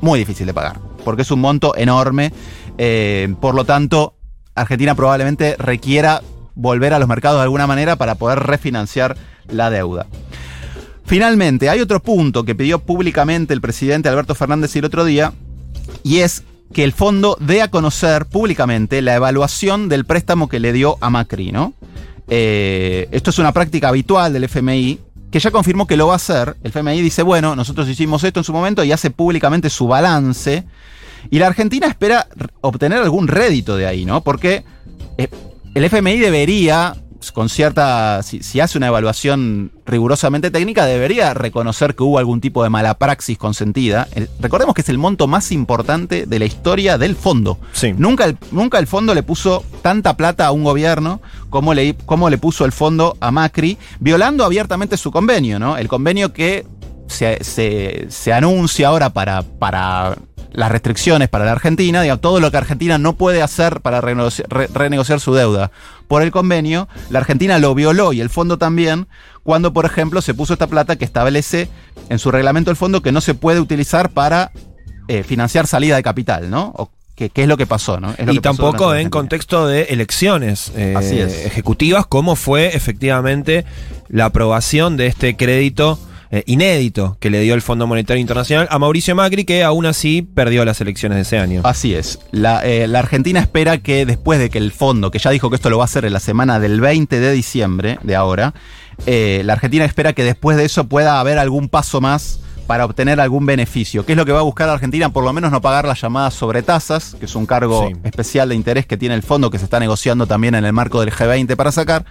muy 0.00 0.18
difícil 0.18 0.46
de 0.46 0.54
pagar, 0.54 0.80
porque 1.04 1.22
es 1.22 1.30
un 1.30 1.40
monto 1.40 1.76
enorme. 1.76 2.32
Eh, 2.78 3.34
por 3.40 3.54
lo 3.54 3.64
tanto, 3.64 4.14
Argentina 4.54 4.94
probablemente 4.94 5.56
requiera 5.58 6.22
volver 6.54 6.92
a 6.92 6.98
los 6.98 7.08
mercados 7.08 7.38
de 7.38 7.44
alguna 7.44 7.66
manera 7.66 7.96
para 7.96 8.16
poder 8.16 8.40
refinanciar 8.40 9.16
la 9.48 9.70
deuda. 9.70 10.06
Finalmente, 11.04 11.68
hay 11.68 11.80
otro 11.80 12.00
punto 12.00 12.44
que 12.44 12.54
pidió 12.54 12.78
públicamente 12.78 13.54
el 13.54 13.60
presidente 13.60 14.08
Alberto 14.08 14.34
Fernández 14.34 14.74
el 14.76 14.84
otro 14.84 15.04
día, 15.04 15.32
y 16.02 16.18
es 16.18 16.44
que 16.72 16.84
el 16.84 16.92
fondo 16.92 17.36
dé 17.40 17.62
a 17.62 17.68
conocer 17.68 18.26
públicamente 18.26 19.02
la 19.02 19.14
evaluación 19.14 19.88
del 19.88 20.04
préstamo 20.04 20.48
que 20.48 20.60
le 20.60 20.72
dio 20.72 20.96
a 21.00 21.10
Macri, 21.10 21.52
¿no? 21.52 21.74
Eh, 22.34 23.08
esto 23.10 23.28
es 23.28 23.38
una 23.38 23.52
práctica 23.52 23.88
habitual 23.88 24.32
del 24.32 24.44
FMI, 24.44 24.98
que 25.30 25.38
ya 25.38 25.50
confirmó 25.50 25.86
que 25.86 25.98
lo 25.98 26.06
va 26.06 26.14
a 26.14 26.16
hacer. 26.16 26.56
El 26.62 26.70
FMI 26.70 27.02
dice, 27.02 27.22
bueno, 27.22 27.54
nosotros 27.54 27.86
hicimos 27.90 28.24
esto 28.24 28.40
en 28.40 28.44
su 28.44 28.54
momento 28.54 28.82
y 28.82 28.90
hace 28.90 29.10
públicamente 29.10 29.68
su 29.68 29.86
balance. 29.86 30.64
Y 31.30 31.38
la 31.38 31.48
Argentina 31.48 31.86
espera 31.86 32.26
obtener 32.62 33.02
algún 33.02 33.28
rédito 33.28 33.76
de 33.76 33.86
ahí, 33.86 34.06
¿no? 34.06 34.22
Porque 34.22 34.64
eh, 35.18 35.28
el 35.74 35.84
FMI 35.84 36.20
debería, 36.20 36.96
con 37.34 37.50
cierta, 37.50 38.22
si, 38.22 38.42
si, 38.42 38.60
hace 38.60 38.78
una 38.78 38.86
evaluación 38.86 39.70
rigurosamente 39.84 40.50
técnica, 40.50 40.86
debería 40.86 41.34
reconocer 41.34 41.94
que 41.94 42.02
hubo 42.02 42.18
algún 42.18 42.40
tipo 42.40 42.62
de 42.62 42.70
mala 42.70 42.94
praxis 42.96 43.36
consentida. 43.36 44.08
El, 44.14 44.30
recordemos 44.40 44.74
que 44.74 44.80
es 44.80 44.88
el 44.88 44.96
monto 44.96 45.26
más 45.26 45.52
importante 45.52 46.24
de 46.24 46.38
la 46.38 46.46
historia 46.46 46.96
del 46.96 47.14
fondo. 47.14 47.58
Sí. 47.74 47.92
Nunca, 47.94 48.24
el, 48.24 48.38
nunca 48.52 48.78
el 48.78 48.86
fondo 48.86 49.14
le 49.14 49.22
puso 49.22 49.62
tanta 49.82 50.16
plata 50.16 50.46
a 50.46 50.52
un 50.52 50.64
gobierno 50.64 51.20
como 51.52 51.74
le, 51.74 51.94
como 52.06 52.30
le 52.30 52.38
puso 52.38 52.64
el 52.64 52.72
fondo 52.72 53.14
a 53.20 53.30
Macri, 53.30 53.76
violando 54.00 54.42
abiertamente 54.42 54.96
su 54.96 55.12
convenio, 55.12 55.58
¿no? 55.58 55.76
El 55.76 55.86
convenio 55.86 56.32
que 56.32 56.66
se, 57.08 57.44
se, 57.44 58.06
se 58.08 58.32
anuncia 58.32 58.88
ahora 58.88 59.10
para, 59.10 59.42
para 59.42 60.16
las 60.52 60.72
restricciones 60.72 61.28
para 61.28 61.44
la 61.44 61.52
Argentina, 61.52 62.00
digamos, 62.00 62.22
todo 62.22 62.40
lo 62.40 62.50
que 62.50 62.56
Argentina 62.56 62.96
no 62.96 63.16
puede 63.16 63.42
hacer 63.42 63.82
para 63.82 64.00
renegociar, 64.00 64.48
re, 64.48 64.66
renegociar, 64.72 65.20
su 65.20 65.34
deuda 65.34 65.70
por 66.08 66.22
el 66.22 66.30
convenio, 66.30 66.88
la 67.10 67.18
Argentina 67.18 67.58
lo 67.58 67.74
violó 67.74 68.14
y 68.14 68.22
el 68.22 68.30
fondo 68.30 68.56
también, 68.56 69.06
cuando 69.42 69.74
por 69.74 69.84
ejemplo 69.84 70.22
se 70.22 70.32
puso 70.32 70.54
esta 70.54 70.68
plata 70.68 70.96
que 70.96 71.04
establece 71.04 71.68
en 72.08 72.18
su 72.18 72.30
reglamento 72.30 72.70
el 72.70 72.76
fondo 72.78 73.02
que 73.02 73.12
no 73.12 73.20
se 73.20 73.34
puede 73.34 73.60
utilizar 73.60 74.08
para 74.08 74.52
eh, 75.08 75.22
financiar 75.22 75.66
salida 75.66 75.96
de 75.96 76.02
capital, 76.02 76.48
¿no? 76.48 76.72
¿Qué, 77.22 77.30
¿Qué, 77.30 77.42
es 77.42 77.48
lo 77.48 77.56
que 77.56 77.66
pasó? 77.66 78.00
¿no? 78.00 78.14
y 78.32 78.40
pasó 78.40 78.96
en 78.96 79.08
contexto 79.08 79.68
de 79.68 79.82
elecciones 79.84 80.72
eh, 80.74 81.44
ejecutivas, 81.46 82.06
como 82.06 82.34
fue 82.34 82.74
efectivamente 82.74 83.64
la 84.08 84.24
aprobación 84.24 84.96
de 84.96 85.06
este 85.06 85.36
crédito 85.36 86.00
eh, 86.32 86.42
inédito 86.46 87.16
que 87.20 87.30
le 87.30 87.40
dio 87.42 87.54
el 87.54 87.62
Fondo 87.62 87.86
Monetario 87.86 88.20
Internacional 88.20 88.66
a 88.70 88.78
Mauricio 88.80 89.14
Macri, 89.14 89.44
que 89.44 89.62
aún 89.62 89.86
así 89.86 90.22
perdió 90.22 90.64
las 90.64 90.80
elecciones 90.80 91.16
de 91.16 91.22
ese 91.22 91.38
año. 91.38 91.60
Así 91.62 91.94
es. 91.94 92.18
La, 92.32 92.66
eh, 92.66 92.88
la, 92.88 92.98
Argentina 92.98 93.38
espera 93.38 93.78
que 93.78 94.04
después 94.04 94.40
de 94.40 94.50
que 94.50 94.58
el 94.58 94.72
fondo, 94.72 95.12
que 95.12 95.18
ya 95.20 95.30
dijo 95.30 95.48
que 95.50 95.56
esto 95.56 95.70
lo 95.70 95.78
va 95.78 95.84
a 95.84 95.86
hacer 95.86 96.06
en 96.06 96.12
la 96.12 96.20
semana 96.20 96.58
del 96.58 96.80
20 96.80 97.20
de 97.20 97.32
diciembre 97.32 97.98
de 98.02 98.16
ahora, 98.16 98.54
eh, 99.06 99.42
la 99.44 99.52
Argentina 99.52 99.84
espera 99.84 100.12
que 100.12 100.24
después 100.24 100.56
de 100.56 100.64
eso 100.64 100.88
pueda 100.88 101.20
haber 101.20 101.38
algún 101.38 101.68
paso 101.68 102.00
más 102.00 102.40
para 102.66 102.84
obtener 102.84 103.20
algún 103.20 103.46
beneficio. 103.46 104.04
¿Qué 104.06 104.12
es 104.12 104.18
lo 104.18 104.24
que 104.24 104.32
va 104.32 104.40
a 104.40 104.42
buscar 104.42 104.68
Argentina? 104.68 105.10
Por 105.10 105.24
lo 105.24 105.32
menos 105.32 105.50
no 105.50 105.60
pagar 105.60 105.86
las 105.86 106.00
llamadas 106.00 106.34
sobretasas, 106.34 107.16
que 107.18 107.26
es 107.26 107.34
un 107.34 107.46
cargo 107.46 107.88
sí. 107.88 107.96
especial 108.04 108.48
de 108.48 108.54
interés 108.54 108.86
que 108.86 108.96
tiene 108.96 109.14
el 109.14 109.22
fondo, 109.22 109.50
que 109.50 109.58
se 109.58 109.64
está 109.64 109.80
negociando 109.80 110.26
también 110.26 110.54
en 110.54 110.64
el 110.64 110.72
marco 110.72 111.00
del 111.00 111.12
G20 111.12 111.56
para 111.56 111.72
sacar, 111.72 112.04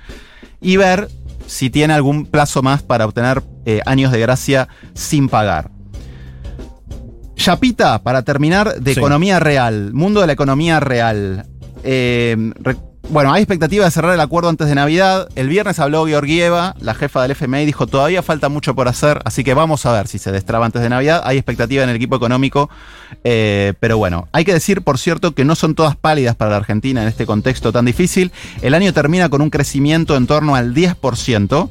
y 0.60 0.78
ver 0.78 1.10
si 1.48 1.70
tiene 1.70 1.94
algún 1.94 2.26
plazo 2.26 2.62
más 2.62 2.84
para 2.84 3.06
obtener 3.06 3.44
eh, 3.66 3.82
años 3.86 4.12
de 4.12 4.20
gracia 4.20 4.68
sin 4.94 5.30
pagar. 5.30 5.72
Chapita, 7.36 8.04
para 8.04 8.22
terminar, 8.22 8.76
de 8.76 8.94
sí. 8.94 9.00
economía 9.00 9.40
real, 9.40 9.94
mundo 9.94 10.22
de 10.22 10.28
la 10.28 10.34
economía 10.34 10.80
real. 10.80 11.48
Eh, 11.84 12.38
bueno, 13.12 13.34
hay 13.34 13.42
expectativa 13.42 13.84
de 13.84 13.92
cerrar 13.92 14.14
el 14.14 14.22
acuerdo 14.22 14.48
antes 14.48 14.70
de 14.70 14.76
Navidad. 14.76 15.28
El 15.36 15.50
viernes 15.50 15.80
habló 15.80 16.06
Georgieva, 16.06 16.76
la 16.80 16.94
jefa 16.94 17.22
del 17.22 17.32
FMI, 17.32 17.66
dijo 17.66 17.86
todavía 17.86 18.24
falta 18.24 18.48
mucho 18.48 18.74
por 18.74 18.88
hacer, 18.88 19.20
así 19.26 19.44
que 19.44 19.54
vamos 19.54 19.86
a 19.86 19.92
ver 19.92 20.08
si 20.08 20.18
se 20.18 20.32
destraba 20.32 20.66
antes 20.66 20.82
de 20.82 20.88
Navidad. 20.88 21.22
Hay 21.26 21.38
expectativa 21.38 21.84
en 21.84 21.90
el 21.90 21.98
equipo 21.98 22.16
económico, 22.16 22.70
eh, 23.26 23.74
pero 23.82 23.98
bueno, 23.98 24.30
hay 24.32 24.46
que 24.46 24.54
decir, 24.54 24.82
por 24.82 24.98
cierto, 24.98 25.34
que 25.34 25.44
no 25.44 25.56
son 25.56 25.76
todas 25.76 25.98
pálidas 25.98 26.38
para 26.38 26.52
la 26.52 26.58
Argentina 26.58 27.02
en 27.02 27.10
este 27.10 27.26
contexto 27.26 27.74
tan 27.74 27.84
difícil. 27.84 28.32
El 28.62 28.74
año 28.74 28.94
termina 28.94 29.28
con 29.28 29.42
un 29.42 29.50
crecimiento 29.50 30.16
en 30.16 30.26
torno 30.26 30.56
al 30.56 30.74
10% 30.74 31.70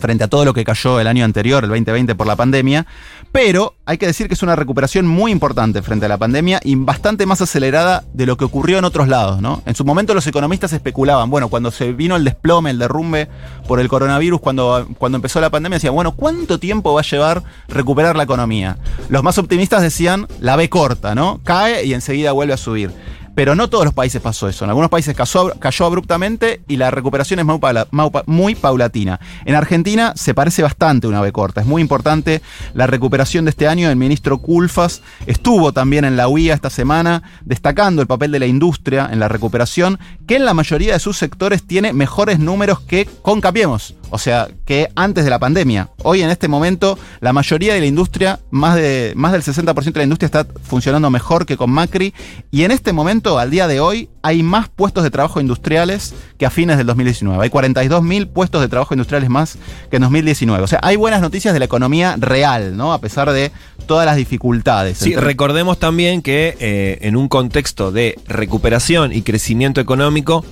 frente 0.00 0.24
a 0.24 0.28
todo 0.28 0.44
lo 0.44 0.54
que 0.54 0.64
cayó 0.64 1.00
el 1.00 1.06
año 1.06 1.24
anterior, 1.24 1.64
el 1.64 1.70
2020, 1.70 2.14
por 2.14 2.26
la 2.26 2.36
pandemia. 2.36 2.86
Pero 3.32 3.76
hay 3.86 3.96
que 3.96 4.06
decir 4.06 4.28
que 4.28 4.34
es 4.34 4.42
una 4.42 4.56
recuperación 4.56 5.06
muy 5.06 5.32
importante 5.32 5.80
frente 5.80 6.04
a 6.04 6.08
la 6.10 6.18
pandemia 6.18 6.60
y 6.62 6.74
bastante 6.74 7.24
más 7.24 7.40
acelerada 7.40 8.04
de 8.12 8.26
lo 8.26 8.36
que 8.36 8.44
ocurrió 8.44 8.76
en 8.76 8.84
otros 8.84 9.08
lados, 9.08 9.40
¿no? 9.40 9.62
En 9.64 9.74
su 9.74 9.86
momento 9.86 10.12
los 10.12 10.26
economistas 10.26 10.74
especulaban, 10.74 11.30
bueno, 11.30 11.48
cuando 11.48 11.70
se 11.70 11.94
vino 11.94 12.14
el 12.14 12.24
desplome, 12.24 12.70
el 12.70 12.78
derrumbe 12.78 13.28
por 13.66 13.80
el 13.80 13.88
coronavirus, 13.88 14.38
cuando, 14.38 14.86
cuando 14.98 15.16
empezó 15.16 15.40
la 15.40 15.48
pandemia, 15.48 15.76
decían, 15.76 15.94
bueno, 15.94 16.12
¿cuánto 16.12 16.58
tiempo 16.58 16.92
va 16.92 17.00
a 17.00 17.04
llevar 17.04 17.42
recuperar 17.68 18.16
la 18.16 18.24
economía? 18.24 18.76
Los 19.08 19.22
más 19.22 19.38
optimistas 19.38 19.80
decían, 19.80 20.26
la 20.38 20.56
B 20.56 20.68
corta, 20.68 21.14
¿no? 21.14 21.40
Cae 21.42 21.86
y 21.86 21.94
enseguida 21.94 22.32
vuelve 22.32 22.52
a 22.52 22.58
subir. 22.58 22.92
Pero 23.34 23.54
no 23.54 23.68
todos 23.68 23.84
los 23.84 23.94
países 23.94 24.20
pasó 24.20 24.48
eso. 24.48 24.64
En 24.64 24.70
algunos 24.70 24.90
países 24.90 25.16
cayó, 25.16 25.86
abruptamente 25.86 26.62
y 26.68 26.76
la 26.76 26.90
recuperación 26.90 27.40
es 27.40 27.46
muy, 27.46 27.58
paula, 27.58 27.86
muy, 28.26 28.54
paulatina. 28.54 29.20
En 29.44 29.54
Argentina 29.54 30.12
se 30.16 30.34
parece 30.34 30.62
bastante 30.62 31.06
una 31.06 31.20
B 31.20 31.32
corta. 31.32 31.62
Es 31.62 31.66
muy 31.66 31.80
importante 31.80 32.42
la 32.74 32.86
recuperación 32.86 33.44
de 33.44 33.50
este 33.50 33.68
año. 33.68 33.88
El 33.88 33.96
ministro 33.96 34.38
Culfas 34.38 35.02
estuvo 35.26 35.72
también 35.72 36.04
en 36.04 36.16
la 36.16 36.28
UIA 36.28 36.54
esta 36.54 36.70
semana 36.70 37.22
destacando 37.44 38.02
el 38.02 38.08
papel 38.08 38.32
de 38.32 38.38
la 38.38 38.46
industria 38.46 39.08
en 39.10 39.18
la 39.18 39.28
recuperación, 39.28 39.98
que 40.26 40.36
en 40.36 40.44
la 40.44 40.54
mayoría 40.54 40.92
de 40.92 41.00
sus 41.00 41.16
sectores 41.16 41.66
tiene 41.66 41.92
mejores 41.92 42.38
números 42.38 42.80
que 42.80 43.08
con 43.22 43.40
Capiemos. 43.40 43.94
O 44.12 44.18
sea, 44.18 44.48
que 44.66 44.90
antes 44.94 45.24
de 45.24 45.30
la 45.30 45.38
pandemia. 45.38 45.88
Hoy 46.02 46.20
en 46.20 46.28
este 46.28 46.46
momento 46.46 46.98
la 47.20 47.32
mayoría 47.32 47.72
de 47.72 47.80
la 47.80 47.86
industria, 47.86 48.40
más, 48.50 48.76
de, 48.76 49.14
más 49.16 49.32
del 49.32 49.42
60% 49.42 49.92
de 49.92 50.00
la 50.00 50.02
industria 50.04 50.26
está 50.26 50.46
funcionando 50.62 51.08
mejor 51.08 51.46
que 51.46 51.56
con 51.56 51.70
Macri. 51.70 52.12
Y 52.50 52.64
en 52.64 52.72
este 52.72 52.92
momento, 52.92 53.38
al 53.38 53.50
día 53.50 53.66
de 53.66 53.80
hoy, 53.80 54.10
hay 54.20 54.42
más 54.42 54.68
puestos 54.68 55.02
de 55.02 55.10
trabajo 55.10 55.40
industriales 55.40 56.14
que 56.36 56.44
a 56.44 56.50
fines 56.50 56.76
del 56.76 56.86
2019. 56.88 57.42
Hay 57.42 57.48
42.000 57.48 58.28
puestos 58.28 58.60
de 58.60 58.68
trabajo 58.68 58.92
industriales 58.92 59.30
más 59.30 59.56
que 59.90 59.96
en 59.96 60.02
2019. 60.02 60.62
O 60.62 60.66
sea, 60.66 60.80
hay 60.82 60.96
buenas 60.96 61.22
noticias 61.22 61.54
de 61.54 61.58
la 61.58 61.64
economía 61.64 62.16
real, 62.18 62.76
¿no? 62.76 62.92
A 62.92 63.00
pesar 63.00 63.32
de 63.32 63.50
todas 63.86 64.04
las 64.04 64.16
dificultades. 64.16 64.98
Sí, 64.98 65.16
recordemos 65.16 65.78
también 65.78 66.20
que 66.20 66.56
eh, 66.60 66.98
en 67.00 67.16
un 67.16 67.28
contexto 67.28 67.92
de 67.92 68.18
recuperación 68.26 69.12
y 69.12 69.22
crecimiento 69.22 69.80
económico, 69.80 70.44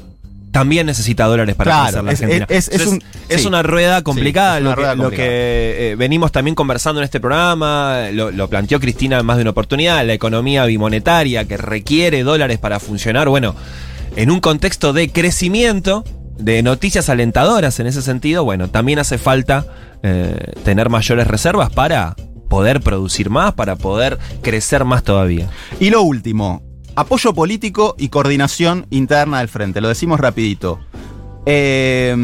también 0.50 0.86
necesita 0.86 1.26
dólares 1.26 1.54
para 1.54 1.70
Claro, 1.70 2.02
crecer 2.04 2.04
la 2.04 2.10
Argentina. 2.10 2.46
es- 2.48 2.68
es 2.68 2.74
Entonces, 2.80 2.92
un- 2.92 3.24
es 3.28 3.40
sí. 3.42 3.46
una 3.46 3.62
rueda 3.62 4.02
complicada, 4.02 4.54
Sí, 4.58 4.58
es 4.58 4.62
una 4.62 4.94
lo, 4.96 5.10
que, 5.10 5.16
lo 5.16 5.22
eh, 5.22 5.94
venimos 5.96 6.32
también 6.32 6.54
conversando 6.54 7.00
en 7.00 7.04
este 7.04 7.20
programa, 7.20 8.08
lo, 8.12 8.30
lo 8.30 8.48
planteó 8.48 8.80
Cristina 8.80 9.18
en 9.20 9.26
más 9.26 9.36
de 9.36 9.42
una 9.42 9.50
oportunidad, 9.50 10.04
la 10.04 10.12
economía 10.12 10.64
bimonetaria 10.64 11.44
que 11.46 11.56
requiere 11.56 12.22
dólares 12.24 12.58
para 12.58 12.80
funcionar, 12.80 13.28
bueno, 13.28 13.54
en 14.16 14.30
un 14.30 14.40
contexto 14.40 14.92
de 14.92 15.10
crecimiento, 15.10 16.04
de 16.38 16.62
noticias 16.62 17.08
alentadoras 17.08 17.78
en 17.80 17.86
ese 17.86 18.02
sentido, 18.02 18.44
bueno, 18.44 18.68
también 18.68 18.98
hace 18.98 19.18
falta 19.18 19.66
eh, 20.02 20.36
tener 20.64 20.88
mayores 20.88 21.26
reservas 21.26 21.70
para 21.70 22.16
poder 22.48 22.80
producir 22.80 23.30
más, 23.30 23.52
para 23.52 23.76
poder 23.76 24.18
crecer 24.42 24.84
más 24.84 25.04
todavía. 25.04 25.46
Y 25.78 25.90
lo 25.90 26.02
último, 26.02 26.62
apoyo 27.00 27.32
político 27.34 27.94
y 27.98 28.08
coordinación 28.08 28.86
interna 28.90 29.38
del 29.38 29.48
frente. 29.48 29.80
Lo 29.80 29.88
decimos 29.88 30.20
rapidito. 30.20 30.80
Eh, 31.46 32.14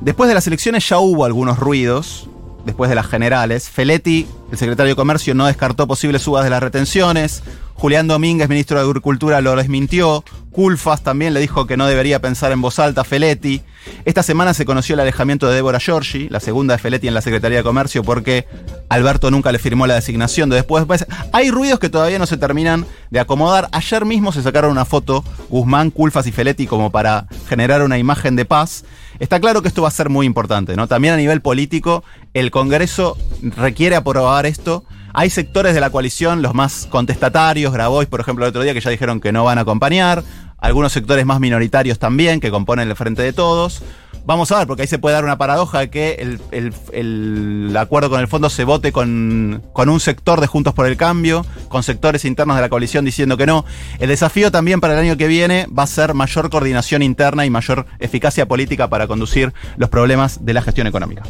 después 0.00 0.28
de 0.28 0.34
las 0.34 0.46
elecciones 0.46 0.88
ya 0.88 0.98
hubo 0.98 1.24
algunos 1.24 1.58
ruidos, 1.58 2.28
después 2.64 2.88
de 2.90 2.96
las 2.96 3.06
generales. 3.06 3.68
Feletti, 3.68 4.26
el 4.50 4.58
secretario 4.58 4.92
de 4.92 4.96
Comercio, 4.96 5.34
no 5.34 5.46
descartó 5.46 5.86
posibles 5.86 6.22
subas 6.22 6.44
de 6.44 6.50
las 6.50 6.62
retenciones. 6.62 7.42
Julián 7.74 8.08
Domínguez, 8.08 8.48
ministro 8.48 8.76
de 8.78 8.84
Agricultura, 8.84 9.40
lo 9.40 9.54
desmintió. 9.54 10.24
Culfas 10.50 11.02
también 11.02 11.34
le 11.34 11.38
dijo 11.38 11.68
que 11.68 11.76
no 11.76 11.86
debería 11.86 12.20
pensar 12.20 12.50
en 12.50 12.60
voz 12.60 12.80
alta 12.80 13.04
Feletti. 13.04 13.62
Esta 14.04 14.24
semana 14.24 14.52
se 14.54 14.64
conoció 14.64 14.94
el 14.94 15.00
alejamiento 15.00 15.48
de 15.48 15.54
Débora 15.54 15.78
Giorgi, 15.78 16.28
la 16.28 16.40
segunda 16.40 16.74
de 16.74 16.78
Feletti 16.78 17.06
en 17.06 17.14
la 17.14 17.20
Secretaría 17.20 17.58
de 17.58 17.64
Comercio, 17.64 18.02
porque 18.02 18.46
Alberto 18.88 19.30
nunca 19.30 19.52
le 19.52 19.60
firmó 19.60 19.86
la 19.86 19.94
designación 19.94 20.50
de 20.50 20.56
después. 20.56 20.84
Pues, 20.86 21.06
hay 21.32 21.52
ruidos 21.52 21.78
que 21.78 21.88
todavía 21.88 22.18
no 22.18 22.26
se 22.26 22.36
terminan 22.36 22.84
de 23.10 23.20
acomodar. 23.20 23.68
Ayer 23.70 24.04
mismo 24.04 24.32
se 24.32 24.42
sacaron 24.42 24.72
una 24.72 24.84
foto 24.84 25.22
Guzmán, 25.48 25.92
Culfas 25.92 26.26
y 26.26 26.32
Feletti 26.32 26.66
como 26.66 26.90
para 26.90 27.28
generar 27.48 27.82
una 27.82 27.98
imagen 27.98 28.34
de 28.34 28.44
paz. 28.44 28.84
Está 29.18 29.40
claro 29.40 29.62
que 29.62 29.68
esto 29.68 29.82
va 29.82 29.88
a 29.88 29.92
ser 29.92 30.10
muy 30.10 30.26
importante, 30.26 30.76
¿no? 30.76 30.86
También 30.86 31.14
a 31.14 31.16
nivel 31.16 31.40
político, 31.40 32.04
el 32.34 32.50
Congreso 32.50 33.16
requiere 33.56 33.96
aprobar 33.96 34.46
esto. 34.46 34.84
Hay 35.12 35.30
sectores 35.30 35.74
de 35.74 35.80
la 35.80 35.90
coalición, 35.90 36.40
los 36.42 36.54
más 36.54 36.86
contestatarios, 36.86 37.72
Grabois, 37.72 38.08
por 38.08 38.20
ejemplo, 38.20 38.44
el 38.44 38.50
otro 38.50 38.62
día, 38.62 38.74
que 38.74 38.80
ya 38.80 38.90
dijeron 38.90 39.20
que 39.20 39.32
no 39.32 39.42
van 39.44 39.58
a 39.58 39.62
acompañar. 39.62 40.22
Algunos 40.58 40.92
sectores 40.92 41.26
más 41.26 41.40
minoritarios 41.40 41.98
también, 41.98 42.38
que 42.40 42.50
componen 42.50 42.88
el 42.88 42.96
Frente 42.96 43.22
de 43.22 43.32
Todos. 43.32 43.82
Vamos 44.28 44.52
a 44.52 44.58
ver, 44.58 44.66
porque 44.66 44.82
ahí 44.82 44.88
se 44.88 44.98
puede 44.98 45.14
dar 45.14 45.24
una 45.24 45.38
paradoja 45.38 45.78
de 45.78 45.88
que 45.88 46.16
el, 46.20 46.38
el- 46.52 46.74
el 46.92 47.74
acuerdo 47.78 48.10
con 48.10 48.20
el 48.20 48.28
fondo 48.28 48.50
se 48.50 48.64
vote 48.64 48.92
con, 48.92 49.62
con 49.72 49.88
un 49.88 50.00
sector 50.00 50.42
de 50.42 50.46
Juntos 50.46 50.74
por 50.74 50.84
el 50.86 50.98
Cambio, 50.98 51.46
con 51.70 51.82
sectores 51.82 52.26
internos 52.26 52.54
de 52.56 52.60
la 52.60 52.68
coalición 52.68 53.06
diciendo 53.06 53.38
que 53.38 53.46
no. 53.46 53.64
El 53.98 54.10
desafío 54.10 54.50
también 54.52 54.80
para 54.82 54.92
el 54.92 54.98
año 55.00 55.16
que 55.16 55.28
viene 55.28 55.66
va 55.76 55.84
a 55.84 55.86
ser 55.86 56.12
mayor 56.12 56.50
coordinación 56.50 57.00
interna 57.00 57.46
y 57.46 57.50
mayor 57.50 57.86
eficacia 58.00 58.46
política 58.46 58.90
para 58.90 59.06
conducir 59.06 59.54
los 59.78 59.88
problemas 59.88 60.44
de 60.44 60.52
la 60.52 60.60
gestión 60.60 60.86
económica. 60.86 61.22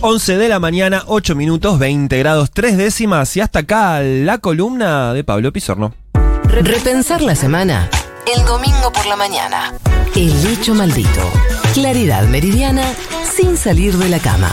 11 0.00 0.36
de 0.36 0.48
la 0.48 0.60
mañana, 0.60 1.02
8 1.08 1.34
minutos, 1.34 1.80
20 1.80 2.16
grados, 2.20 2.52
3 2.52 2.76
décimas 2.76 3.36
y 3.36 3.40
hasta 3.40 3.58
acá 3.58 4.00
la 4.00 4.38
columna 4.38 5.12
de 5.12 5.24
Pablo 5.24 5.52
Pizorno. 5.52 5.92
Repensar 6.44 7.20
la 7.22 7.34
semana 7.34 7.90
el 8.26 8.44
domingo 8.44 8.92
por 8.92 9.06
la 9.06 9.14
mañana. 9.16 9.74
El 10.16 10.46
hecho 10.46 10.74
maldito. 10.74 11.30
Claridad 11.74 12.26
meridiana 12.28 12.82
sin 13.24 13.56
salir 13.56 13.96
de 13.96 14.08
la 14.08 14.18
cama. 14.18 14.50